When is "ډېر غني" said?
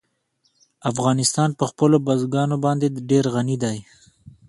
3.09-3.57